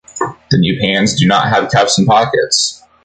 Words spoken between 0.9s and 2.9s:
do not have cuffs and pockets.